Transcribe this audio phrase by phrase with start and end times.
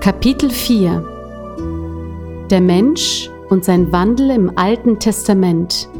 [0.00, 5.90] Kapitel 4 Der Mensch und sein Wandel im Alten Testament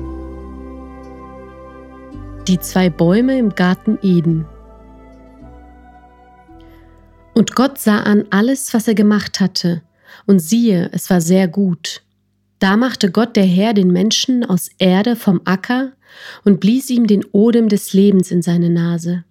[2.48, 4.46] Die zwei Bäume im Garten Eden
[7.34, 9.82] Und Gott sah an alles, was er gemacht hatte,
[10.26, 12.00] und siehe, es war sehr gut.
[12.58, 15.92] Da machte Gott der Herr den Menschen aus Erde vom Acker
[16.46, 19.24] und blies ihm den Odem des Lebens in seine Nase.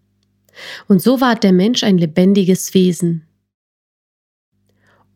[0.88, 3.26] Und so ward der Mensch ein lebendiges Wesen.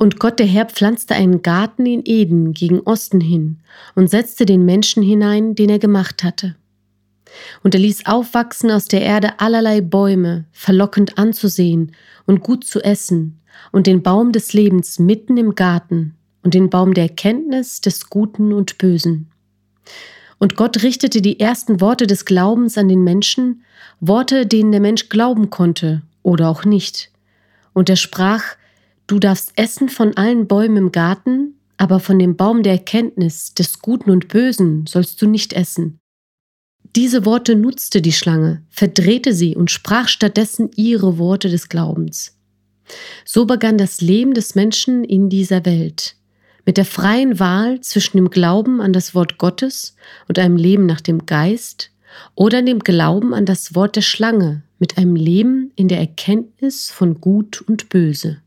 [0.04, 3.60] Und Gott der Herr pflanzte einen Garten in Eden gegen Osten hin
[3.96, 6.58] und setzte den Menschen hinein, den er gemacht hatte.
[7.64, 11.94] Und er ließ aufwachsen aus der Erde allerlei Bäume, verlockend anzusehen
[12.26, 13.40] und gut zu essen,
[13.72, 18.52] und den Baum des Lebens mitten im Garten und den Baum der Erkenntnis des Guten
[18.52, 19.32] und Bösen.
[20.38, 23.64] Und Gott richtete die ersten Worte des Glaubens an den Menschen,
[24.02, 27.10] Worte, denen der Mensch glauben konnte oder auch nicht.
[27.72, 28.44] Und er sprach,
[29.08, 33.80] Du darfst essen von allen Bäumen im Garten, aber von dem Baum der Erkenntnis des
[33.80, 36.00] Guten und Bösen sollst du nicht essen.
[36.96, 42.38] Diese Worte nutzte die Schlange, verdrehte sie und sprach stattdessen ihre Worte des Glaubens.
[43.26, 46.16] So begann das Leben des Menschen in dieser Welt
[46.66, 49.96] mit der freien Wahl zwischen dem Glauben an das Wort Gottes
[50.28, 51.92] und einem Leben nach dem Geist
[52.36, 57.20] oder dem Glauben an das Wort der Schlange mit einem Leben in der Erkenntnis von
[57.20, 58.42] Gut und Böse.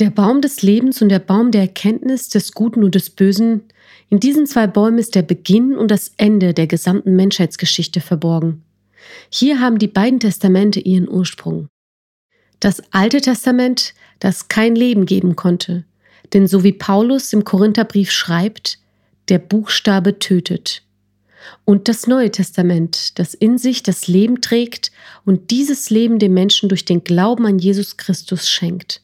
[0.00, 3.62] Der Baum des Lebens und der Baum der Erkenntnis des Guten und des Bösen,
[4.10, 8.64] in diesen zwei Bäumen ist der Beginn und das Ende der gesamten Menschheitsgeschichte verborgen.
[9.30, 11.68] Hier haben die beiden Testamente ihren Ursprung.
[12.58, 15.84] Das Alte Testament, das kein Leben geben konnte,
[16.32, 18.78] denn so wie Paulus im Korintherbrief schreibt,
[19.28, 20.82] der Buchstabe tötet.
[21.64, 24.90] Und das Neue Testament, das in sich das Leben trägt
[25.24, 29.03] und dieses Leben dem Menschen durch den Glauben an Jesus Christus schenkt.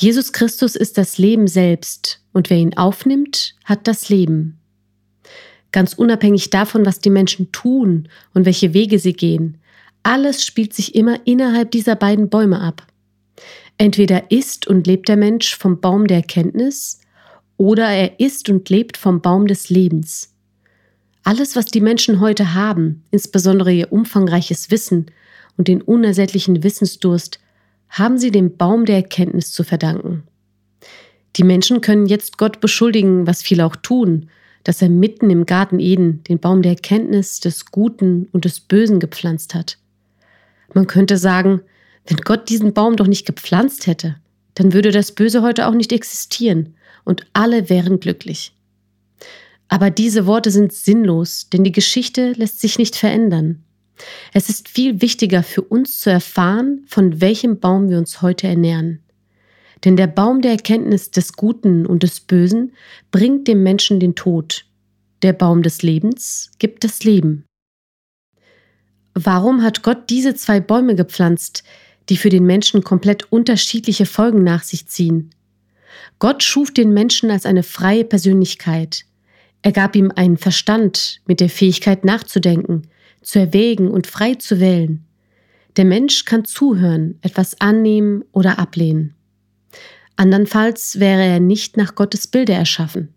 [0.00, 4.60] Jesus Christus ist das Leben selbst und wer ihn aufnimmt, hat das Leben.
[5.72, 9.58] Ganz unabhängig davon, was die Menschen tun und welche Wege sie gehen,
[10.04, 12.86] alles spielt sich immer innerhalb dieser beiden Bäume ab.
[13.76, 17.00] Entweder isst und lebt der Mensch vom Baum der Erkenntnis
[17.56, 20.32] oder er isst und lebt vom Baum des Lebens.
[21.24, 25.06] Alles, was die Menschen heute haben, insbesondere ihr umfangreiches Wissen
[25.56, 27.40] und den unersättlichen Wissensdurst,
[27.88, 30.24] haben sie dem Baum der Erkenntnis zu verdanken.
[31.36, 34.30] Die Menschen können jetzt Gott beschuldigen, was viele auch tun,
[34.64, 39.00] dass er mitten im Garten Eden den Baum der Erkenntnis des Guten und des Bösen
[39.00, 39.78] gepflanzt hat.
[40.74, 41.60] Man könnte sagen,
[42.06, 44.16] wenn Gott diesen Baum doch nicht gepflanzt hätte,
[44.54, 46.74] dann würde das Böse heute auch nicht existieren
[47.04, 48.52] und alle wären glücklich.
[49.68, 53.62] Aber diese Worte sind sinnlos, denn die Geschichte lässt sich nicht verändern.
[54.32, 59.02] Es ist viel wichtiger für uns zu erfahren, von welchem Baum wir uns heute ernähren.
[59.84, 62.72] Denn der Baum der Erkenntnis des Guten und des Bösen
[63.10, 64.64] bringt dem Menschen den Tod.
[65.22, 67.44] Der Baum des Lebens gibt das Leben.
[69.14, 71.64] Warum hat Gott diese zwei Bäume gepflanzt,
[72.08, 75.30] die für den Menschen komplett unterschiedliche Folgen nach sich ziehen.
[76.18, 79.04] Gott schuf den Menschen als eine freie Persönlichkeit.
[79.62, 82.82] Er gab ihm einen Verstand mit der Fähigkeit nachzudenken,
[83.28, 85.04] zu erwägen und frei zu wählen.
[85.76, 89.14] Der Mensch kann zuhören, etwas annehmen oder ablehnen.
[90.16, 93.12] Andernfalls wäre er nicht nach Gottes Bilde erschaffen,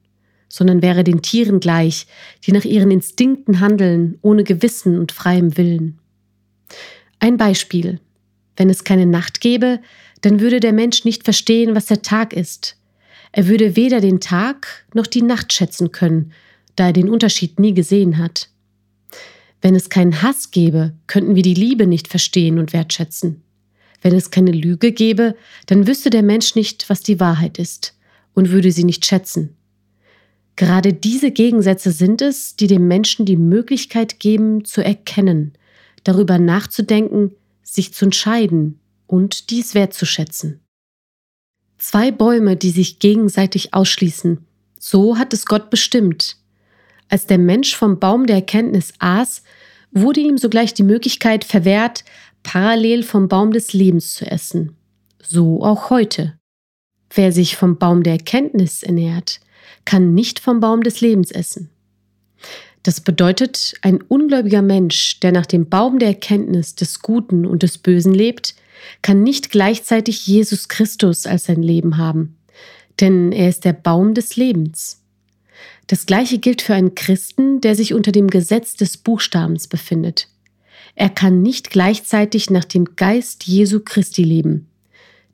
[0.50, 2.07] sondern wäre den Tieren gleich,
[2.45, 5.97] die nach ihren Instinkten handeln, ohne Gewissen und freiem Willen.
[7.19, 8.01] Ein Beispiel.
[8.57, 9.79] Wenn es keine Nacht gäbe,
[10.19, 12.75] dann würde der Mensch nicht verstehen, was der Tag ist.
[13.31, 16.33] Er würde weder den Tag noch die Nacht schätzen können,
[16.75, 18.50] da er den Unterschied nie gesehen hat.
[19.61, 23.44] Wenn es keinen Hass gäbe, könnten wir die Liebe nicht verstehen und wertschätzen.
[24.01, 25.35] Wenn es keine Lüge gäbe,
[25.67, 27.95] dann wüsste der Mensch nicht, was die Wahrheit ist
[28.33, 29.55] und würde sie nicht schätzen.
[30.55, 35.53] Gerade diese Gegensätze sind es, die dem Menschen die Möglichkeit geben, zu erkennen,
[36.03, 37.31] darüber nachzudenken,
[37.63, 40.59] sich zu entscheiden und dies wertzuschätzen.
[41.77, 44.45] Zwei Bäume, die sich gegenseitig ausschließen,
[44.77, 46.38] so hat es Gott bestimmt.
[47.12, 49.44] Als der Mensch vom Baum der Erkenntnis aß,
[49.92, 52.06] wurde ihm sogleich die Möglichkeit verwehrt,
[52.42, 54.78] parallel vom Baum des Lebens zu essen.
[55.22, 56.40] So auch heute.
[57.13, 59.42] Wer sich vom Baum der Erkenntnis ernährt,
[59.84, 61.69] kann nicht vom Baum des Lebens essen.
[62.84, 67.78] Das bedeutet, ein ungläubiger Mensch, der nach dem Baum der Erkenntnis des Guten und des
[67.78, 68.56] Bösen lebt,
[69.02, 72.38] kann nicht gleichzeitig Jesus Christus als sein Leben haben,
[73.02, 75.00] denn er ist der Baum des Lebens.
[75.91, 80.29] Das gleiche gilt für einen Christen, der sich unter dem Gesetz des Buchstabens befindet.
[80.95, 84.69] Er kann nicht gleichzeitig nach dem Geist Jesu Christi leben,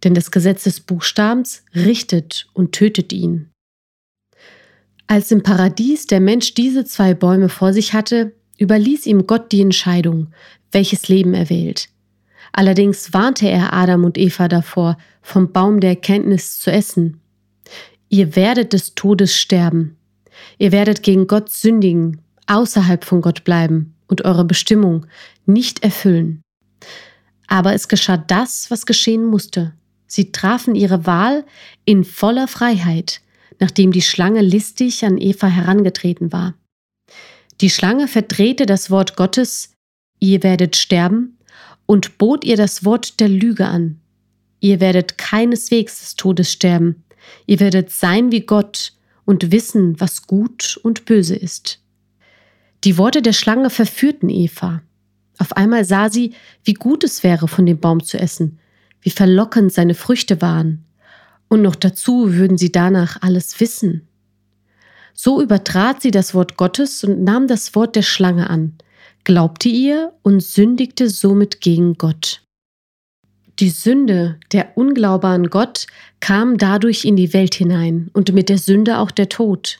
[0.03, 3.51] denn das Gesetz des Buchstabens richtet und tötet ihn.
[5.05, 9.61] Als im Paradies der Mensch diese zwei Bäume vor sich hatte, überließ ihm Gott die
[9.61, 10.33] Entscheidung,
[10.71, 11.89] welches Leben er wählt.
[12.51, 17.21] Allerdings warnte er Adam und Eva davor, vom Baum der Erkenntnis zu essen.
[18.09, 19.97] Ihr werdet des Todes sterben.
[20.57, 25.05] Ihr werdet gegen Gott sündigen, außerhalb von Gott bleiben und eure Bestimmung
[25.45, 26.41] nicht erfüllen.
[27.47, 29.73] Aber es geschah das, was geschehen musste.
[30.07, 31.45] Sie trafen ihre Wahl
[31.85, 33.21] in voller Freiheit,
[33.59, 36.53] nachdem die Schlange listig an Eva herangetreten war.
[37.61, 39.73] Die Schlange verdrehte das Wort Gottes,
[40.19, 41.37] ihr werdet sterben,
[41.85, 43.99] und bot ihr das Wort der Lüge an.
[44.59, 47.03] Ihr werdet keineswegs des Todes sterben,
[47.45, 48.93] ihr werdet sein wie Gott
[49.27, 51.81] und wissen, was gut und böse ist.
[52.85, 54.81] Die Worte der Schlange verführten Eva.
[55.37, 56.33] Auf einmal sah sie,
[56.63, 58.57] wie gut es wäre, von dem Baum zu essen,
[59.01, 60.85] wie verlockend seine Früchte waren.
[61.49, 64.07] Und noch dazu würden sie danach alles wissen.
[65.13, 68.77] So übertrat sie das Wort Gottes und nahm das Wort der Schlange an,
[69.25, 72.46] glaubte ihr und sündigte somit gegen Gott.
[73.59, 75.87] Die Sünde, der Unglaube an Gott,
[76.19, 79.79] kam dadurch in die Welt hinein und mit der Sünde auch der Tod.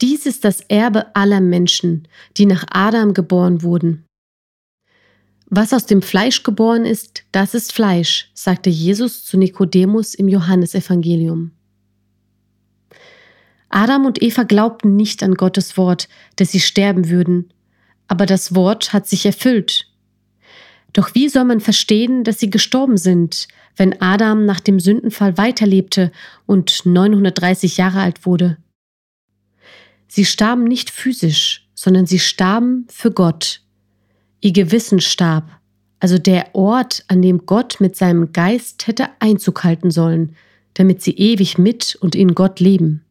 [0.00, 2.06] Dies ist das Erbe aller Menschen,
[2.36, 4.04] die nach Adam geboren wurden.
[5.46, 11.50] Was aus dem Fleisch geboren ist, das ist Fleisch, sagte Jesus zu Nikodemus im Johannesevangelium.
[13.70, 17.52] Adam und Eva glaubten nicht an Gottes Wort, dass sie sterben würden,
[18.06, 19.88] aber das Wort hat sich erfüllt.
[20.94, 26.12] Doch wie soll man verstehen, dass sie gestorben sind, wenn Adam nach dem Sündenfall weiterlebte
[26.46, 28.56] und 930 Jahre alt wurde?
[30.06, 33.60] Sie starben nicht physisch, sondern sie starben für Gott.
[34.40, 35.50] Ihr Gewissen starb,
[35.98, 40.36] also der Ort, an dem Gott mit seinem Geist hätte Einzug halten sollen,
[40.74, 43.04] damit sie ewig mit und in Gott leben.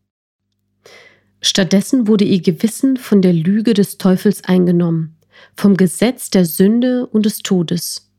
[1.41, 5.17] Stattdessen wurde ihr Gewissen von der Lüge des Teufels eingenommen,
[5.55, 8.09] vom Gesetz der Sünde und des Todes.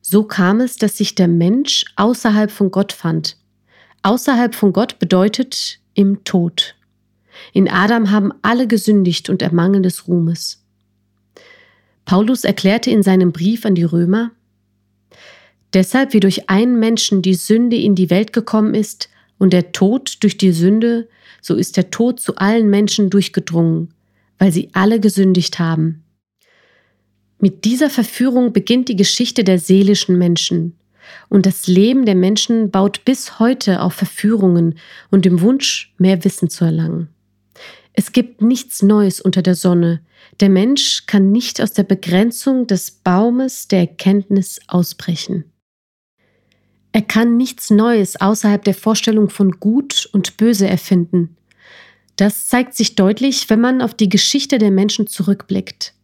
[0.00, 3.36] So kam es, dass sich der Mensch außerhalb von Gott fand.
[4.02, 6.74] Außerhalb von Gott bedeutet im Tod.
[7.52, 10.62] In Adam haben alle gesündigt und ermangeln des Ruhmes.
[12.04, 14.30] Paulus erklärte in seinem Brief an die Römer,
[15.74, 19.08] Deshalb wie durch einen Menschen die Sünde in die Welt gekommen ist
[19.38, 21.08] und der Tod durch die Sünde,
[21.42, 23.92] so ist der Tod zu allen Menschen durchgedrungen,
[24.38, 26.03] weil sie alle gesündigt haben.
[27.38, 30.78] Mit dieser Verführung beginnt die Geschichte der seelischen Menschen.
[31.28, 34.78] Und das Leben der Menschen baut bis heute auf Verführungen
[35.10, 37.08] und dem Wunsch, mehr Wissen zu erlangen.
[37.92, 40.00] Es gibt nichts Neues unter der Sonne.
[40.40, 45.44] Der Mensch kann nicht aus der Begrenzung des Baumes der Erkenntnis ausbrechen.
[46.90, 51.36] Er kann nichts Neues außerhalb der Vorstellung von Gut und Böse erfinden.
[52.16, 55.94] Das zeigt sich deutlich, wenn man auf die Geschichte der Menschen zurückblickt.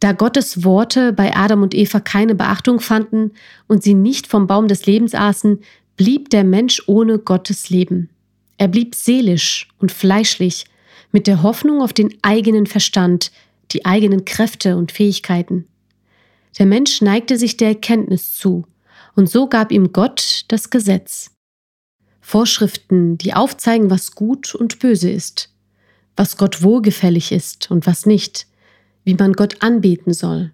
[0.00, 3.32] Da Gottes Worte bei Adam und Eva keine Beachtung fanden
[3.66, 5.60] und sie nicht vom Baum des Lebens aßen,
[5.96, 8.10] blieb der Mensch ohne Gottes Leben.
[8.58, 10.66] Er blieb seelisch und fleischlich,
[11.12, 13.30] mit der Hoffnung auf den eigenen Verstand,
[13.70, 15.66] die eigenen Kräfte und Fähigkeiten.
[16.58, 18.66] Der Mensch neigte sich der Erkenntnis zu,
[19.14, 21.30] und so gab ihm Gott das Gesetz.
[22.20, 25.54] Vorschriften, die aufzeigen, was gut und böse ist,
[26.16, 28.46] was Gott wohlgefällig ist und was nicht,
[29.06, 30.52] wie man Gott anbeten soll.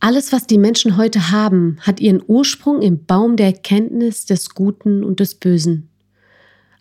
[0.00, 5.04] Alles, was die Menschen heute haben, hat ihren Ursprung im Baum der Erkenntnis des Guten
[5.04, 5.90] und des Bösen.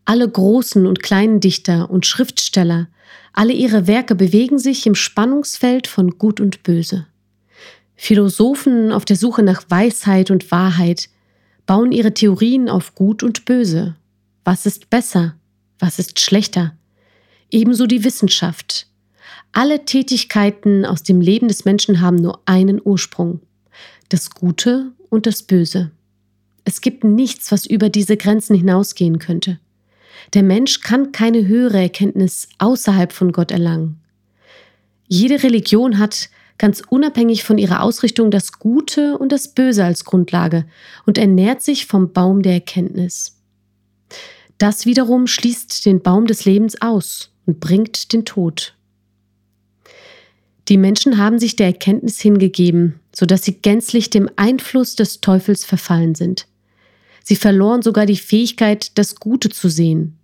[0.06, 2.88] Alle großen und kleinen Dichter und Schriftsteller,
[3.34, 7.06] alle ihre Werke bewegen sich im Spannungsfeld von Gut und Böse.
[7.96, 11.10] Philosophen auf der Suche nach Weisheit und Wahrheit
[11.68, 13.96] bauen ihre Theorien auf Gut und Böse.
[14.44, 15.36] Was ist besser?
[15.78, 16.76] Was ist schlechter?
[17.52, 18.88] Ebenso die Wissenschaft.
[19.54, 23.42] Alle Tätigkeiten aus dem Leben des Menschen haben nur einen Ursprung.
[24.10, 25.92] Das Gute und das Böse.
[26.64, 29.60] Es gibt nichts, was über diese Grenzen hinausgehen könnte.
[30.34, 34.00] Der Mensch kann keine höhere Erkenntnis außerhalb von Gott erlangen.
[35.08, 40.66] Jede Religion hat, ganz unabhängig von ihrer Ausrichtung, das Gute und das Böse als Grundlage
[41.06, 43.38] und ernährt sich vom Baum der Erkenntnis.
[44.58, 48.76] Das wiederum schließt den Baum des Lebens aus und bringt den Tod.
[50.72, 56.16] Die Menschen haben sich der Erkenntnis hingegeben, sodass sie gänzlich dem Einfluss des Teufels verfallen
[56.16, 56.48] sind.
[57.26, 60.18] Sie verloren sogar die Fähigkeit, das Gute zu sehen.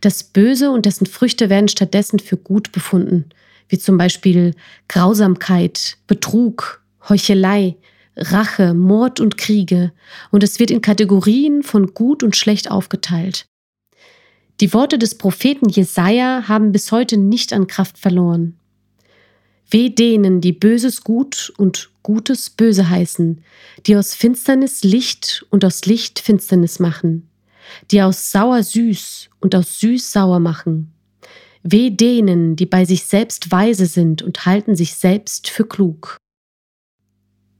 [0.00, 3.30] Das Böse und dessen Früchte werden stattdessen für gut befunden,
[3.68, 4.54] wie zum Beispiel
[4.86, 7.74] Grausamkeit, Betrug, Heuchelei,
[8.16, 9.90] Rache, Mord und Kriege,
[10.30, 13.46] und es wird in Kategorien von gut und schlecht aufgeteilt.
[14.60, 18.60] Die Worte des Propheten Jesaja haben bis heute nicht an Kraft verloren.
[19.70, 23.42] Weh denen, die Böses gut und Gutes böse heißen,
[23.86, 27.28] die aus Finsternis Licht und aus Licht Finsternis machen,
[27.90, 30.92] die aus sauer süß und aus süß sauer machen.
[31.62, 36.16] Weh denen, die bei sich selbst weise sind und halten sich selbst für klug.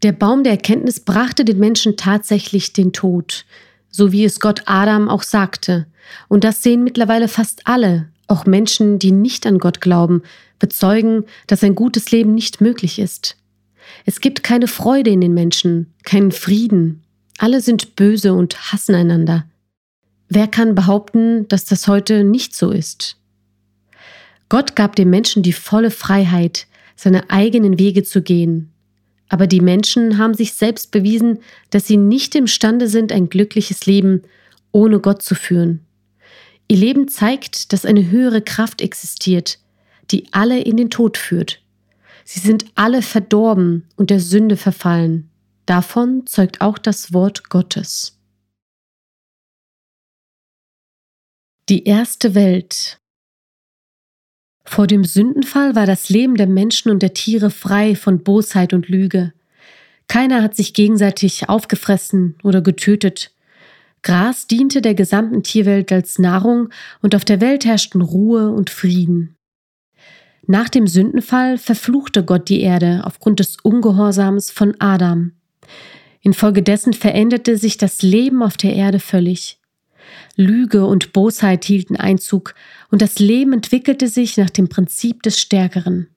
[0.02, 3.46] Der Baum der Erkenntnis brachte den Menschen tatsächlich den Tod,
[3.88, 5.86] so wie es Gott Adam auch sagte.
[6.28, 10.22] Und das sehen mittlerweile fast alle, auch Menschen, die nicht an Gott glauben,
[10.62, 13.36] bezeugen, dass ein gutes Leben nicht möglich ist.
[14.06, 17.02] Es gibt keine Freude in den Menschen, keinen Frieden.
[17.38, 19.44] Alle sind böse und hassen einander.
[20.28, 23.16] Wer kann behaupten, dass das heute nicht so ist?
[24.48, 28.70] Gott gab dem Menschen die volle Freiheit, seine eigenen Wege zu gehen,
[29.28, 31.38] aber die Menschen haben sich selbst bewiesen,
[31.70, 34.22] dass sie nicht imstande sind, ein glückliches Leben
[34.70, 35.80] ohne Gott zu führen.
[36.68, 39.58] Ihr Leben zeigt, dass eine höhere Kraft existiert,
[40.10, 41.62] die alle in den Tod führt.
[42.24, 45.30] Sie sind alle verdorben und der Sünde verfallen.
[45.66, 48.18] Davon zeugt auch das Wort Gottes.
[51.68, 53.00] Die erste Welt
[54.64, 58.88] vor dem Sündenfall war das Leben der Menschen und der Tiere frei von Bosheit und
[58.88, 59.32] Lüge.
[60.08, 63.34] Keiner hat sich gegenseitig aufgefressen oder getötet.
[64.02, 66.68] Gras diente der gesamten Tierwelt als Nahrung
[67.00, 69.36] und auf der Welt herrschten Ruhe und Frieden.
[70.46, 75.32] Nach dem Sündenfall verfluchte Gott die Erde aufgrund des Ungehorsams von Adam.
[76.20, 79.58] Infolgedessen veränderte sich das Leben auf der Erde völlig.
[80.36, 82.54] Lüge und Bosheit hielten Einzug
[82.90, 86.08] und das Leben entwickelte sich nach dem Prinzip des Stärkeren.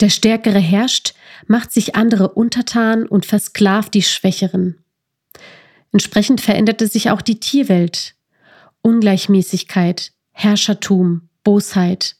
[0.00, 1.14] Der Stärkere herrscht,
[1.46, 4.78] macht sich andere untertan und versklavt die Schwächeren.
[5.92, 8.14] Entsprechend veränderte sich auch die Tierwelt.
[8.82, 12.16] Ungleichmäßigkeit, Herrschertum, Bosheit.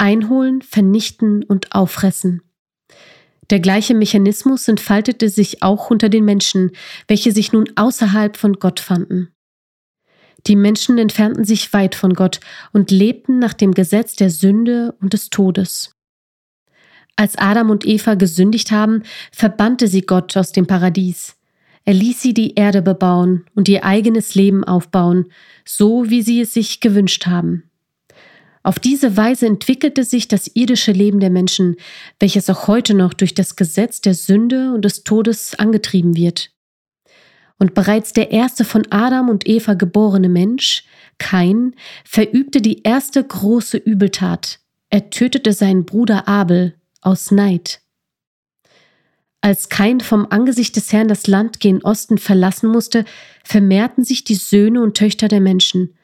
[0.00, 2.42] Einholen, vernichten und auffressen.
[3.50, 6.70] Der gleiche Mechanismus entfaltete sich auch unter den Menschen,
[7.08, 9.28] welche sich nun außerhalb von Gott fanden.
[10.46, 12.40] Die Menschen entfernten sich weit von Gott
[12.72, 15.94] und lebten nach dem Gesetz der Sünde und des Todes.
[17.16, 19.02] Als Adam und Eva gesündigt haben,
[19.32, 21.36] verbannte sie Gott aus dem Paradies.
[21.84, 25.26] Er ließ sie die Erde bebauen und ihr eigenes Leben aufbauen,
[25.66, 27.69] so wie sie es sich gewünscht haben.
[28.62, 31.76] Auf diese Weise entwickelte sich das irdische Leben der Menschen,
[32.18, 36.50] welches auch heute noch durch das Gesetz der Sünde und des Todes angetrieben wird.
[37.58, 40.84] Und bereits der erste von Adam und Eva geborene Mensch,
[41.18, 41.74] Kain,
[42.04, 44.60] verübte die erste große Übeltat.
[44.88, 47.80] Er tötete seinen Bruder Abel aus Neid.
[49.42, 53.04] Als Kain vom Angesicht des Herrn das Land gen Osten verlassen musste,
[53.42, 55.94] vermehrten sich die Söhne und Töchter der Menschen.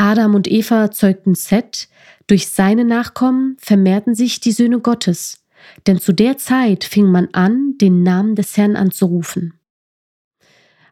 [0.00, 1.86] Adam und Eva zeugten Seth,
[2.26, 5.44] durch seine Nachkommen vermehrten sich die Söhne Gottes,
[5.86, 9.60] denn zu der Zeit fing man an, den Namen des Herrn anzurufen.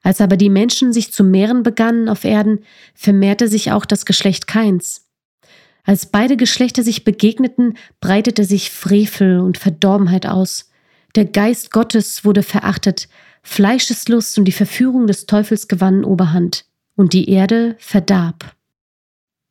[0.02, 2.58] Als aber die Menschen sich zu mehren begannen auf Erden,
[2.94, 5.06] vermehrte sich auch das Geschlecht Kains.
[5.84, 10.70] Als beide Geschlechter sich begegneten, breitete sich Frevel und Verdorbenheit aus.
[11.14, 13.08] Der Geist Gottes wurde verachtet,
[13.42, 18.57] Fleischeslust und die Verführung des Teufels gewannen Oberhand, und die Erde verdarb.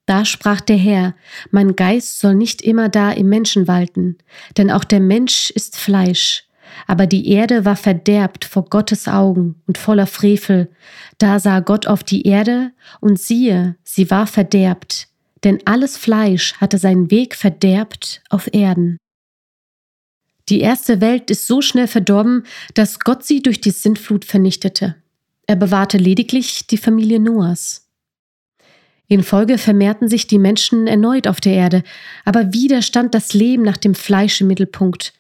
[0.08, 1.16] Da sprach der Herr,
[1.52, 4.18] mein Geist soll nicht immer da im Menschen walten,
[4.56, 6.46] denn auch der Mensch ist Fleisch,
[6.88, 10.70] aber die Erde war verderbt vor Gottes Augen und voller Frevel.
[11.18, 12.72] Da sah Gott auf die Erde,
[13.02, 15.10] und siehe, sie war verderbt,
[15.44, 18.98] denn alles Fleisch hatte seinen Weg verderbt auf Erden.
[20.48, 24.96] Die erste Welt ist so schnell verdorben, dass Gott sie durch die Sintflut vernichtete.
[25.48, 27.87] Er bewahrte lediglich die Familie Noahs.
[29.10, 31.84] In Folge vermehrten sich die Menschen erneut auf der Erde,
[32.26, 35.14] aber wieder stand das Leben nach dem Fleisch im Mittelpunkt.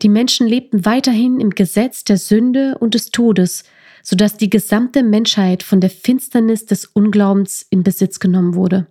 [0.00, 3.64] Die Menschen lebten weiterhin im Gesetz der Sünde und des Todes,
[4.02, 8.86] sodass die gesamte Menschheit von der Finsternis des Unglaubens in Besitz genommen wurde.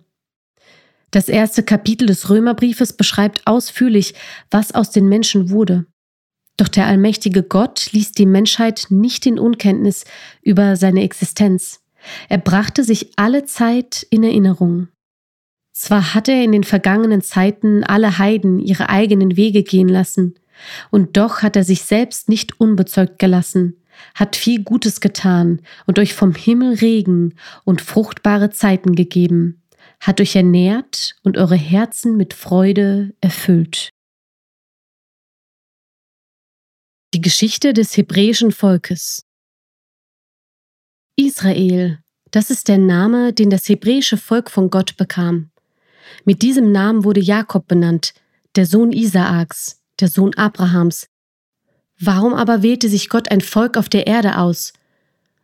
[1.10, 4.14] Das erste Kapitel des Römerbriefes beschreibt ausführlich,
[4.50, 5.86] was aus den Menschen wurde.
[6.56, 10.04] Doch der allmächtige Gott ließ die Menschheit nicht in Unkenntnis
[10.42, 11.83] über seine Existenz.
[12.28, 14.88] Er brachte sich alle Zeit in Erinnerung.
[15.72, 20.34] Zwar hat er in den vergangenen Zeiten alle Heiden ihre eigenen Wege gehen lassen,
[20.90, 23.82] und doch hat er sich selbst nicht unbezeugt gelassen,
[24.14, 27.34] hat viel Gutes getan und euch vom Himmel Regen
[27.64, 29.62] und fruchtbare Zeiten gegeben,
[30.00, 33.90] hat euch ernährt und eure Herzen mit Freude erfüllt.
[37.14, 39.23] Die Geschichte des hebräischen Volkes.
[41.16, 42.00] Israel,
[42.32, 45.50] das ist der Name, den das hebräische Volk von Gott bekam.
[46.24, 48.14] Mit diesem Namen wurde Jakob benannt,
[48.56, 51.08] der Sohn Isaaks, der Sohn Abrahams.
[52.00, 54.72] Warum aber wählte sich Gott ein Volk auf der Erde aus?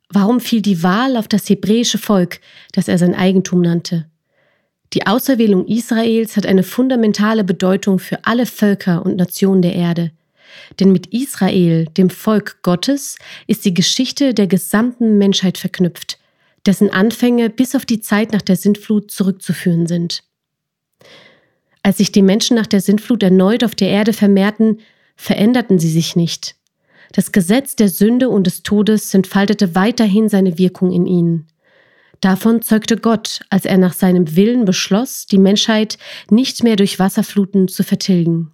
[0.09, 2.41] Warum fiel die Wahl auf das hebräische Volk,
[2.73, 4.07] das er sein Eigentum nannte?
[4.93, 10.11] Die Auserwählung Israels hat eine fundamentale Bedeutung für alle Völker und Nationen der Erde.
[10.79, 13.17] Denn mit Israel, dem Volk Gottes,
[13.47, 16.19] ist die Geschichte der gesamten Menschheit verknüpft,
[16.67, 20.23] dessen Anfänge bis auf die Zeit nach der Sintflut zurückzuführen sind.
[21.83, 24.81] Als sich die Menschen nach der Sintflut erneut auf der Erde vermehrten,
[25.17, 26.57] veränderten sie sich nicht.
[27.13, 31.47] Das Gesetz der Sünde und des Todes entfaltete weiterhin seine Wirkung in ihnen.
[32.21, 35.97] Davon zeugte Gott, als er nach seinem Willen beschloss, die Menschheit
[36.29, 38.53] nicht mehr durch Wasserfluten zu vertilgen.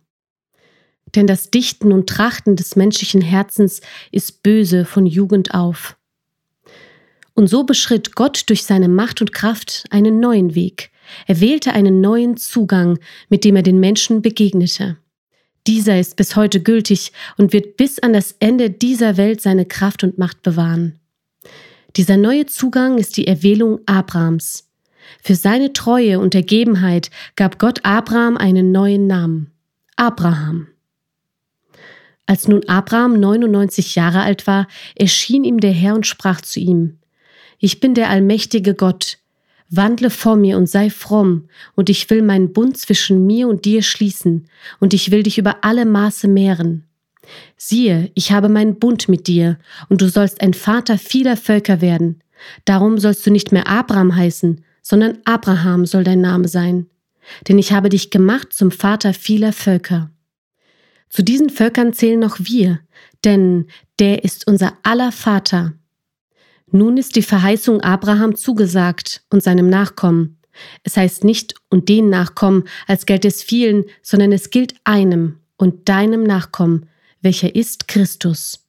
[1.15, 3.81] Denn das Dichten und Trachten des menschlichen Herzens
[4.13, 5.97] ist böse von Jugend auf.
[7.35, 10.91] Und so beschritt Gott durch seine Macht und Kraft einen neuen Weg.
[11.27, 12.99] Er wählte einen neuen Zugang,
[13.29, 14.97] mit dem er den Menschen begegnete.
[15.67, 20.05] Dieser ist bis heute gültig und wird bis an das Ende dieser Welt seine Kraft
[20.05, 20.99] und Macht bewahren.
[21.97, 24.69] Dieser neue Zugang ist die Erwählung Abrahams.
[25.23, 29.51] Für seine Treue und Ergebenheit gab Gott Abraham einen neuen Namen.
[29.97, 30.69] Abraham.
[32.27, 34.67] Als nun Abraham 99 Jahre alt war,
[34.97, 36.99] erschien ihm der Herr und sprach zu ihm,
[37.59, 39.19] Ich bin der allmächtige Gott,
[39.71, 43.83] wandle vor mir und sei fromm, und ich will meinen Bund zwischen mir und dir
[43.83, 44.49] schließen,
[44.81, 46.85] und ich will dich über alle Maße mehren.
[47.57, 52.23] Siehe, ich habe meinen Bund mit dir, und du sollst ein Vater vieler Völker werden.
[52.65, 56.87] Darum sollst du nicht mehr Abraham heißen, sondern Abraham soll dein Name sein.
[57.49, 60.11] Denn ich habe dich gemacht zum Vater vieler Völker.
[61.17, 62.79] Zu diesen Völkern zählen noch wir,
[63.25, 63.69] denn
[63.99, 65.73] der ist unser aller Vater.
[66.71, 70.43] Nun ist die Verheißung Abraham zugesagt und seinem Nachkommen.
[70.83, 75.89] Es heißt nicht und den Nachkommen, als gilt es vielen, sondern es gilt einem und
[75.89, 76.87] deinem Nachkommen,
[77.23, 78.67] welcher ist Christus.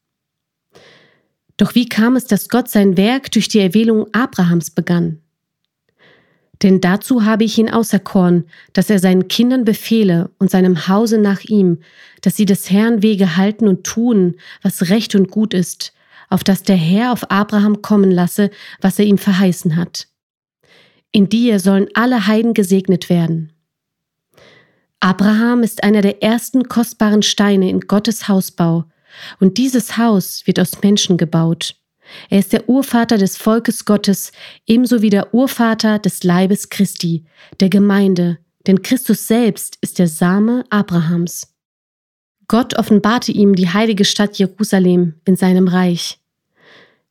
[1.57, 5.21] Doch wie kam es, dass Gott sein Werk durch die Erwählung Abrahams begann?
[6.63, 11.43] Denn dazu habe ich ihn auserkoren, dass er seinen Kindern befehle und seinem Hause nach
[11.43, 11.79] ihm,
[12.21, 15.93] dass sie des Herrn Wege halten und tun, was recht und gut ist,
[16.29, 18.49] auf dass der Herr auf Abraham kommen lasse,
[18.81, 20.07] was er ihm verheißen hat.
[21.11, 23.53] In dir sollen alle Heiden gesegnet werden.
[24.99, 28.85] Abraham ist einer der ersten kostbaren Steine in Gottes Hausbau,
[29.39, 31.75] und dieses Haus wird aus Menschen gebaut.
[32.29, 34.31] Er ist der Urvater des Volkes Gottes,
[34.65, 37.25] ebenso wie der Urvater des Leibes Christi,
[37.59, 41.53] der Gemeinde, denn Christus selbst ist der Same Abrahams.
[42.47, 46.19] Gott offenbarte ihm die heilige Stadt Jerusalem in seinem Reich.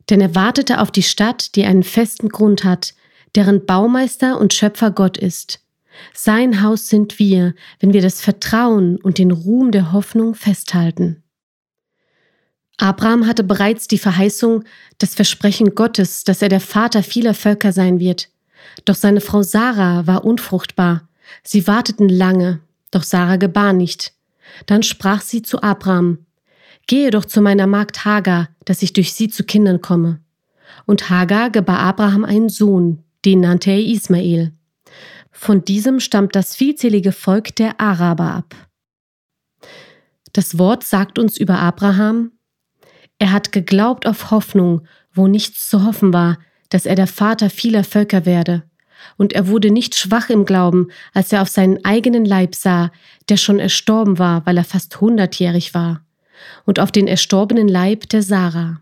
[0.09, 2.95] Denn er wartete auf die Stadt, die einen festen Grund hat,
[3.35, 5.61] deren Baumeister und Schöpfer Gott ist.
[6.15, 11.23] Sein Haus sind wir, wenn wir das Vertrauen und den Ruhm der Hoffnung festhalten.
[12.79, 14.65] Abraham hatte bereits die Verheißung,
[14.99, 18.29] das Versprechen Gottes, dass er der Vater vieler Völker sein wird.
[18.85, 21.09] Doch seine Frau Sarah war unfruchtbar.
[21.43, 22.61] Sie warteten lange,
[22.91, 24.13] doch Sarah gebar nicht.
[24.67, 26.19] Dann sprach sie zu Abraham,
[26.87, 30.21] Gehe doch zu meiner Magd Hagar, dass ich durch sie zu Kindern komme.
[30.85, 34.53] Und Hagar gebar Abraham einen Sohn, den nannte er Ismael.
[35.33, 38.55] Von diesem stammt das vielzählige Volk der Araber ab.
[40.33, 42.31] Das Wort sagt uns über Abraham,
[43.19, 47.85] er hat geglaubt auf Hoffnung, wo nichts zu hoffen war, dass er der Vater vieler
[47.85, 48.65] Völker werde.
[49.17, 52.91] Und er wurde nicht schwach im Glauben, als er auf seinen eigenen Leib sah,
[53.29, 56.03] der schon erstorben war, weil er fast hundertjährig war,
[56.65, 58.81] und auf den erstorbenen Leib der Sarah.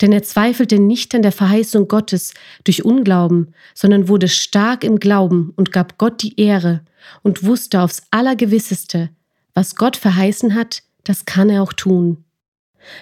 [0.00, 2.32] Denn er zweifelte nicht an der Verheißung Gottes
[2.64, 6.82] durch Unglauben, sondern wurde stark im Glauben und gab Gott die Ehre
[7.22, 9.10] und wusste aufs Allergewisseste,
[9.54, 12.24] was Gott verheißen hat, das kann er auch tun.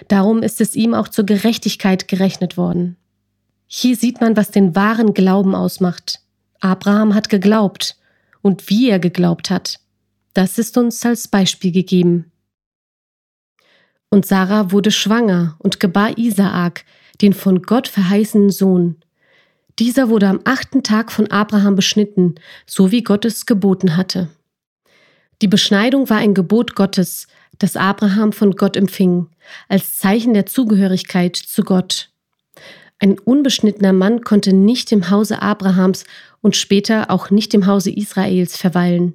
[0.07, 2.97] Darum ist es ihm auch zur Gerechtigkeit gerechnet worden.
[3.67, 6.19] Hier sieht man, was den wahren Glauben ausmacht.
[6.59, 7.97] Abraham hat geglaubt
[8.41, 9.79] und wie er geglaubt hat.
[10.33, 12.31] Das ist uns als Beispiel gegeben.
[14.09, 16.83] Und Sarah wurde schwanger und gebar Isaak,
[17.21, 18.97] den von Gott verheißenen Sohn.
[19.77, 24.29] Dieser wurde am achten Tag von Abraham beschnitten, so wie Gott es geboten hatte.
[25.41, 27.27] Die Beschneidung war ein Gebot Gottes,
[27.59, 29.27] das Abraham von Gott empfing,
[29.67, 32.09] als Zeichen der Zugehörigkeit zu Gott.
[32.99, 36.03] Ein unbeschnittener Mann konnte nicht im Hause Abrahams
[36.41, 39.13] und später auch nicht im Hause Israels verweilen.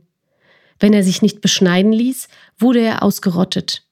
[0.79, 2.29] Wenn er sich nicht beschneiden ließ,
[2.59, 3.83] wurde er ausgerottet.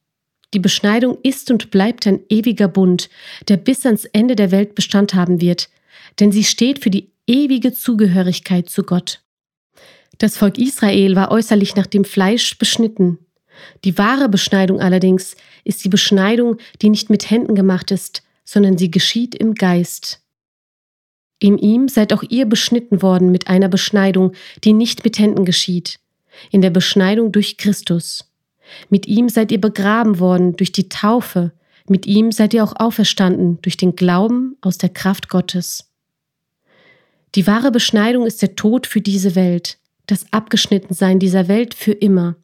[0.53, 3.09] Die Beschneidung ist und bleibt ein ewiger Bund,
[3.47, 5.69] der bis ans Ende der Welt Bestand haben wird,
[6.19, 9.21] denn sie steht für die ewige Zugehörigkeit zu Gott.
[10.19, 13.17] Das Volk Israel war äußerlich nach dem Fleisch beschnitten.
[13.83, 18.91] Die wahre Beschneidung allerdings ist die Beschneidung, die nicht mit Händen gemacht ist, sondern sie
[18.91, 20.21] geschieht im Geist.
[21.39, 24.31] In ihm seid auch ihr beschnitten worden mit einer Beschneidung,
[24.63, 25.99] die nicht mit Händen geschieht,
[26.51, 28.31] in der Beschneidung durch Christus.
[28.89, 31.51] Mit ihm seid ihr begraben worden durch die Taufe,
[31.87, 35.89] mit ihm seid ihr auch auferstanden durch den Glauben aus der Kraft Gottes.
[37.35, 42.35] Die wahre Beschneidung ist der Tod für diese Welt, das Abgeschnittensein dieser Welt für immer.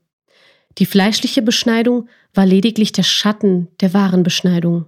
[0.78, 4.86] Die fleischliche Beschneidung war lediglich der Schatten der wahren Beschneidung.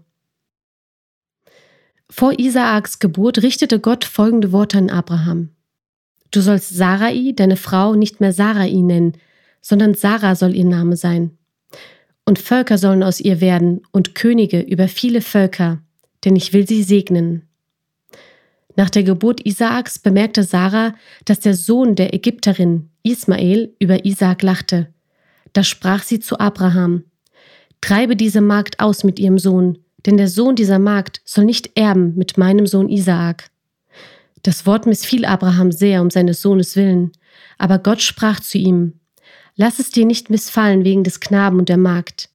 [2.10, 5.50] Vor Isaaks Geburt richtete Gott folgende Worte an Abraham.
[6.30, 9.14] Du sollst Sarai, deine Frau, nicht mehr Sarai nennen,
[9.62, 11.38] sondern Sarah soll ihr Name sein.
[12.26, 15.82] Und Völker sollen aus ihr werden und Könige über viele Völker,
[16.24, 17.48] denn ich will sie segnen.
[18.76, 24.94] Nach der Geburt Isaaks bemerkte Sarah, dass der Sohn der Ägypterin, Ismael, über Isaak lachte.
[25.54, 27.04] Da sprach sie zu Abraham,
[27.82, 32.16] Treibe diese Magd aus mit ihrem Sohn, denn der Sohn dieser Magd soll nicht erben
[32.16, 33.50] mit meinem Sohn Isaak.
[34.44, 37.12] Das Wort missfiel Abraham sehr um seines Sohnes willen,
[37.58, 39.00] aber Gott sprach zu ihm,
[39.56, 42.30] Lass es dir nicht missfallen wegen des Knaben und der Magd.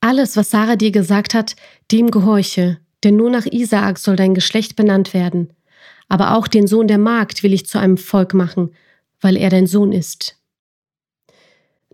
[0.00, 1.56] Alles, was Sarah dir gesagt hat,
[1.90, 5.52] dem gehorche, denn nur nach Isaak soll dein Geschlecht benannt werden.
[6.08, 8.74] Aber auch den Sohn der Magd will ich zu einem Volk machen,
[9.20, 10.36] weil er dein Sohn ist.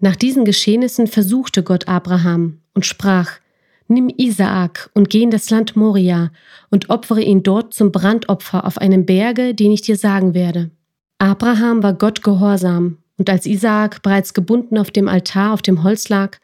[0.00, 3.38] Nach diesen Geschehnissen versuchte Gott Abraham und sprach,
[3.86, 6.30] Nimm Isaak und geh in das Land Moria
[6.70, 10.70] und opfere ihn dort zum Brandopfer auf einem Berge, den ich dir sagen werde.
[11.18, 16.08] Abraham war Gott gehorsam, und als Isaak bereits gebunden auf dem Altar auf dem Holz
[16.08, 16.38] lag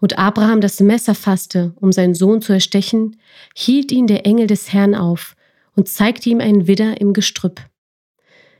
[0.00, 3.16] und Abraham das Messer fasste, um seinen Sohn zu erstechen,
[3.54, 5.36] hielt ihn der Engel des Herrn auf
[5.76, 7.60] und zeigte ihm einen Widder im Gestrüpp.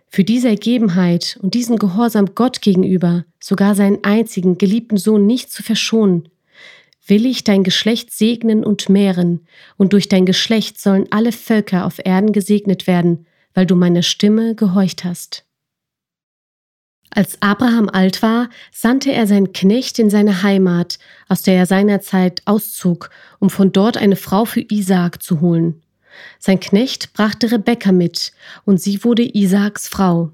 [0.09, 5.63] Für diese Ergebenheit und diesen Gehorsam Gott gegenüber, sogar seinen einzigen geliebten Sohn nicht zu
[5.63, 6.29] verschonen,
[7.07, 11.99] will ich dein Geschlecht segnen und mehren, und durch dein Geschlecht sollen alle Völker auf
[12.05, 15.45] Erden gesegnet werden, weil du meiner Stimme gehorcht hast.
[17.11, 22.43] Als Abraham alt war, sandte er seinen Knecht in seine Heimat, aus der er seinerzeit
[22.45, 25.83] auszog, um von dort eine Frau für Isaak zu holen.
[26.39, 28.33] Sein Knecht brachte Rebekka mit,
[28.65, 30.31] und sie wurde Isaaks Frau.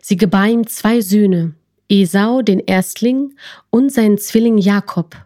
[0.00, 1.54] Sie gebar ihm zwei Söhne,
[1.88, 3.34] Esau, den Erstling,
[3.70, 5.16] und seinen Zwilling Jakob.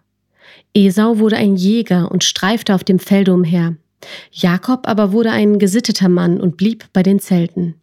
[0.74, 3.76] Esau wurde ein Jäger und streifte auf dem Felde umher.
[4.30, 7.74] Jakob aber wurde ein gesitteter Mann und blieb bei den Zelten.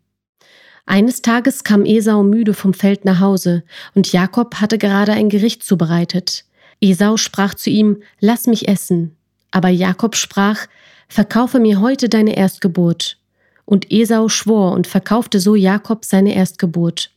[0.85, 3.63] Eines Tages kam Esau müde vom Feld nach Hause,
[3.95, 6.45] und Jakob hatte gerade ein Gericht zubereitet.
[6.79, 9.15] Esau sprach zu ihm, Lass mich essen.
[9.51, 10.67] Aber Jakob sprach,
[11.07, 13.17] Verkaufe mir heute deine Erstgeburt.
[13.65, 17.11] Und Esau schwor und verkaufte so Jakob seine Erstgeburt.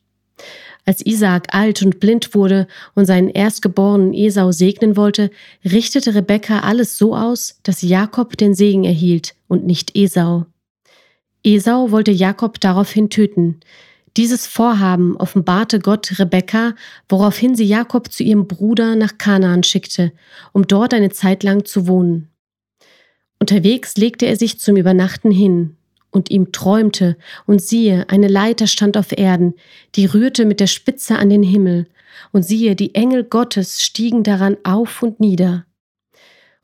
[0.88, 5.30] Als Isaak alt und blind wurde und seinen erstgeborenen Esau segnen wollte,
[5.62, 10.46] richtete Rebekka alles so aus, dass Jakob den Segen erhielt und nicht Esau.
[11.44, 13.60] Esau wollte Jakob daraufhin töten.
[14.16, 16.74] Dieses Vorhaben offenbarte Gott Rebekka,
[17.08, 20.12] woraufhin sie Jakob zu ihrem Bruder nach Kanaan schickte,
[20.52, 22.30] um dort eine Zeit lang zu wohnen.
[23.40, 25.76] Unterwegs legte er sich zum Übernachten hin,
[26.10, 29.54] und ihm träumte, und siehe, eine Leiter stand auf Erden,
[29.94, 31.86] die rührte mit der Spitze an den Himmel,
[32.32, 35.64] und siehe, die Engel Gottes stiegen daran auf und nieder.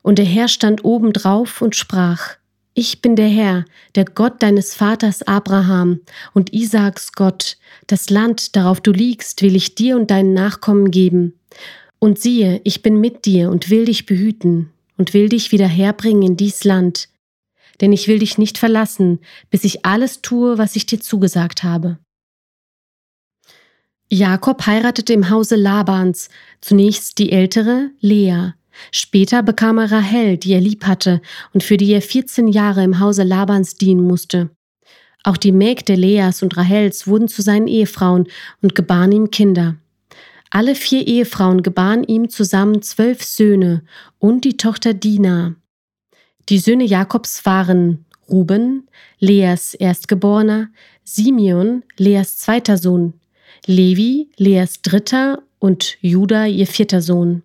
[0.01, 2.35] Und der Herr stand oben drauf und sprach,
[2.73, 6.01] Ich bin der Herr, der Gott deines Vaters Abraham
[6.33, 7.57] und Isaaks Gott,
[7.87, 11.39] das Land, darauf du liegst, will ich dir und deinen Nachkommen geben.
[11.99, 16.23] Und siehe, ich bin mit dir und will dich behüten und will dich wieder herbringen
[16.23, 17.09] in dies Land,
[17.81, 21.97] denn ich will dich nicht verlassen, bis ich alles tue, was ich dir zugesagt habe.
[24.11, 26.29] Jakob heiratete im Hause Labans,
[26.61, 28.51] zunächst die ältere, Lea.
[28.91, 31.21] Später bekam er Rahel, die er lieb hatte
[31.53, 34.51] und für die er 14 Jahre im Hause Labans dienen musste.
[35.23, 38.27] Auch die Mägde Leas und Rahels wurden zu seinen Ehefrauen
[38.61, 39.75] und gebaren ihm Kinder.
[40.49, 43.83] Alle vier Ehefrauen gebaren ihm zusammen zwölf Söhne
[44.19, 45.55] und die Tochter Dina.
[46.49, 48.87] Die Söhne Jakobs waren Ruben,
[49.19, 50.69] Leas Erstgeborener,
[51.03, 53.13] Simeon, Leas zweiter Sohn,
[53.65, 57.43] Levi, Leas dritter und Judah ihr vierter Sohn.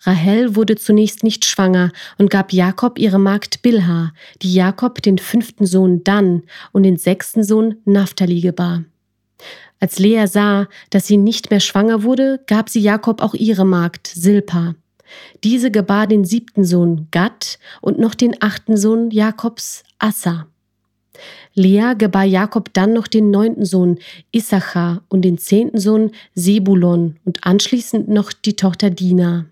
[0.00, 5.64] Rahel wurde zunächst nicht schwanger und gab Jakob ihre Magd Bilha, die Jakob den fünften
[5.64, 8.84] Sohn Dan und den sechsten Sohn Naphtali gebar.
[9.82, 14.06] Als Lea sah, dass sie nicht mehr schwanger wurde, gab sie Jakob auch ihre Magd
[14.06, 14.76] Silpa.
[15.42, 20.46] Diese gebar den siebten Sohn Gad und noch den achten Sohn Jakobs Assa.
[21.54, 23.98] Lea gebar Jakob dann noch den neunten Sohn
[24.30, 29.46] Issachar und den zehnten Sohn Sebulon und anschließend noch die Tochter Dina.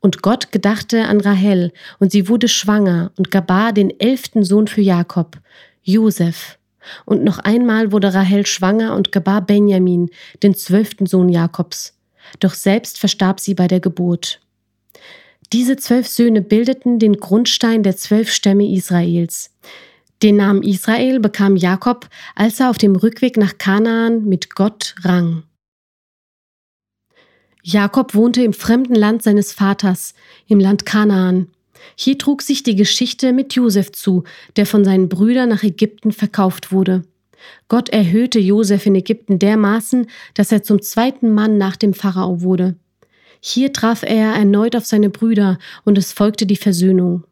[0.00, 4.82] Und Gott gedachte an Rahel, und sie wurde schwanger und gebar den elften Sohn für
[4.82, 5.38] Jakob,
[5.82, 6.58] Josef.
[7.04, 10.10] Und noch einmal wurde Rahel schwanger und gebar Benjamin,
[10.42, 11.94] den zwölften Sohn Jakobs.
[12.40, 14.40] Doch selbst verstarb sie bei der Geburt.
[15.52, 19.50] Diese zwölf Söhne bildeten den Grundstein der zwölf Stämme Israels.
[20.22, 25.42] Den Namen Israel bekam Jakob, als er auf dem Rückweg nach Kanaan mit Gott rang.
[27.62, 30.14] Jakob wohnte im fremden Land seines Vaters,
[30.46, 31.48] im Land Kanaan.
[31.96, 34.24] Hier trug sich die Geschichte mit Josef zu,
[34.56, 37.02] der von seinen Brüdern nach Ägypten verkauft wurde.
[37.68, 42.76] Gott erhöhte Josef in Ägypten dermaßen, dass er zum zweiten Mann nach dem Pharao wurde.
[43.40, 47.24] Hier traf er erneut auf seine Brüder und es folgte die Versöhnung.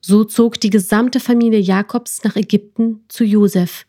[0.00, 3.84] So zog die gesamte Familie Jakobs nach Ägypten zu Josef.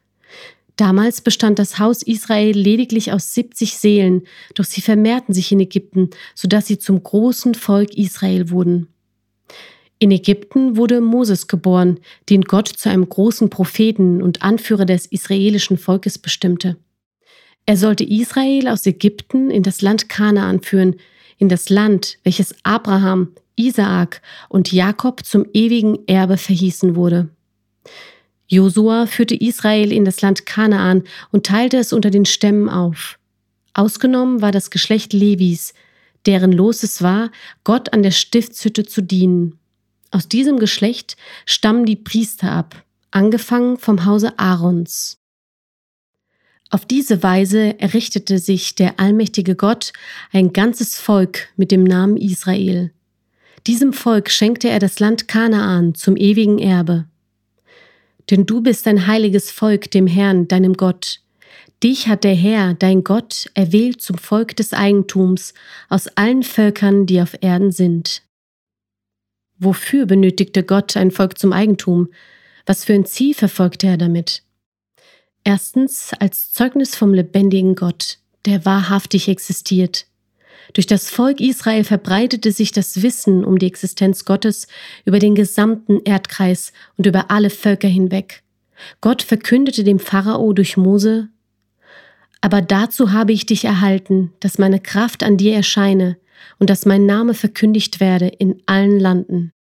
[0.76, 4.24] Damals bestand das Haus Israel lediglich aus 70 Seelen,
[4.56, 8.88] doch sie vermehrten sich in Ägypten, sodass sie zum großen Volk Israel wurden.
[10.02, 15.78] In Ägypten wurde Moses geboren, den Gott zu einem großen Propheten und Anführer des israelischen
[15.78, 16.78] Volkes bestimmte.
[17.66, 20.96] Er sollte Israel aus Ägypten in das Land Kanaan führen,
[21.38, 27.30] in das Land, welches Abraham, Isaak und Jakob zum ewigen Erbe verhießen wurde.
[28.48, 33.20] Josua führte Israel in das Land Kanaan und teilte es unter den Stämmen auf.
[33.74, 35.74] Ausgenommen war das Geschlecht Levis,
[36.26, 37.32] deren Los es war,
[37.64, 39.60] Gott an der Stiftshütte zu dienen.
[40.12, 45.20] Aus diesem Geschlecht stammen die Priester ab, angefangen vom Hause Aarons.
[46.72, 49.92] Auf diese Weise errichtete sich der allmächtige Gott
[50.32, 52.92] ein ganzes Volk mit dem Namen Israel.
[53.66, 57.06] Diesem Volk schenkte er das Land Kanaan zum ewigen Erbe.
[58.30, 61.22] Denn du bist ein heiliges Volk dem Herrn, deinem Gott.
[61.84, 65.54] Dich hat der Herr, dein Gott, erwählt zum Volk des Eigentums
[65.88, 68.22] aus allen Völkern, die auf Erden sind.
[69.60, 72.08] Wofür benötigte Gott ein Volk zum Eigentum?
[72.66, 74.44] Was für ein Ziel verfolgte er damit?
[75.44, 80.06] Erstens als Zeugnis vom lebendigen Gott, der wahrhaftig existiert.
[80.74, 84.68] Durch das Volk Israel verbreitete sich das Wissen um die Existenz Gottes
[85.04, 88.44] über den gesamten Erdkreis und über alle Völker hinweg.
[89.02, 91.30] Gott verkündete dem Pharao durch Mose,
[92.42, 96.18] aber dazu habe ich dich erhalten, dass meine Kraft an dir erscheine
[96.58, 99.52] und dass mein Name verkündigt werde in allen Landen.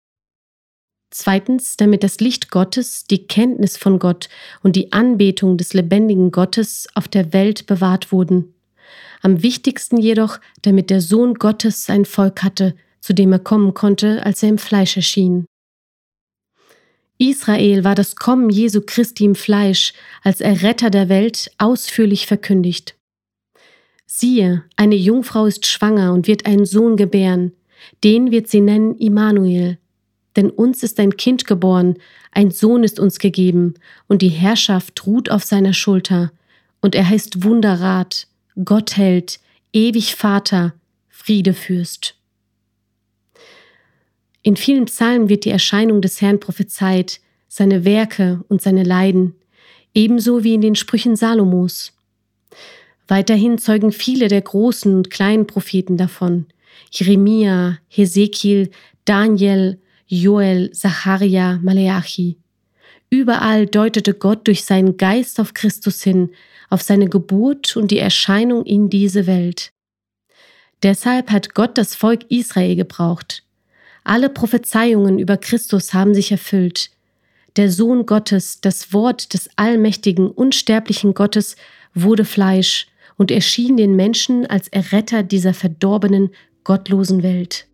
[1.11, 4.29] Zweitens, damit das Licht Gottes, die Kenntnis von Gott
[4.63, 8.55] und die Anbetung des lebendigen Gottes auf der Welt bewahrt wurden
[9.23, 14.25] am wichtigsten jedoch, damit der Sohn Gottes sein Volk hatte, zu dem er kommen konnte,
[14.25, 15.47] als er im Fleisch erschien.
[17.19, 22.95] Israel war das Kommen Jesu Christi im Fleisch als Erretter der Welt ausführlich verkündigt.
[24.21, 27.53] Siehe, eine Jungfrau ist schwanger und wird einen Sohn gebären,
[28.03, 29.79] den wird sie nennen Immanuel.
[30.35, 31.99] Denn uns ist ein Kind geboren,
[32.33, 33.75] ein Sohn ist uns gegeben,
[34.09, 36.33] und die Herrschaft ruht auf seiner Schulter,
[36.81, 38.27] und er heißt Wunderrat,
[38.65, 39.39] Gott hält,
[39.73, 40.75] ewig Vater,
[41.09, 42.17] Friede fürst.
[44.43, 49.37] In vielen Psalmen wird die Erscheinung des Herrn prophezeit, seine Werke und seine Leiden,
[49.95, 51.93] ebenso wie in den Sprüchen Salomos.
[53.09, 56.47] Weiterhin zeugen viele der großen und kleinen Propheten davon.
[56.91, 58.71] Jeremia, Hesekiel,
[59.07, 62.39] Daniel, Joel, Zacharia, Maleachi.
[63.11, 66.31] Überall deutete Gott durch seinen Geist auf Christus hin,
[66.69, 69.73] auf seine Geburt und die Erscheinung in diese Welt.
[70.83, 73.43] Deshalb hat Gott das Volk Israel gebraucht.
[74.05, 76.91] Alle Prophezeiungen über Christus haben sich erfüllt.
[77.57, 81.57] Der Sohn Gottes, das Wort des allmächtigen, unsterblichen Gottes,
[81.95, 82.87] wurde Fleisch
[83.19, 86.31] und erschien den Menschen als Erretter dieser verdorbenen,
[86.65, 87.67] gottlosen Welt.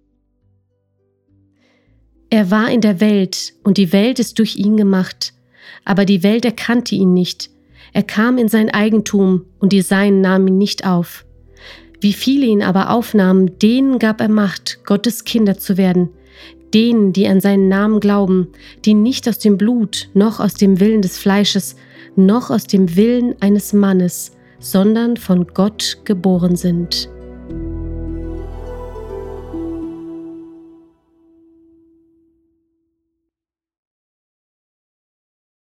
[2.31, 5.35] Er war in der Welt und die Welt ist durch ihn gemacht,
[5.85, 7.51] aber die Welt erkannte ihn nicht.
[7.93, 11.25] Er kam in sein Eigentum und die Seinen nahmen ihn nicht auf.
[12.01, 16.09] Wie viele ihn aber aufnahmen, denen gab er Macht, Gottes Kinder zu werden,
[16.75, 18.49] denen, die an seinen Namen glauben,
[18.85, 21.77] die nicht aus dem Blut, noch aus dem Willen des Fleisches,
[22.17, 24.33] noch aus dem Willen eines Mannes,
[24.65, 27.11] sondern von Gott geboren sind.